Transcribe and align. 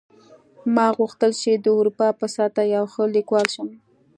ما 0.73 0.87
هم 0.89 0.93
غوښتل 0.97 1.31
چې 1.41 1.51
د 1.55 1.65
اروپا 1.79 2.07
په 2.19 2.25
سطحه 2.35 2.63
یو 2.75 2.85
ښه 2.93 3.03
لیکوال 3.15 3.47
شم 3.53 3.67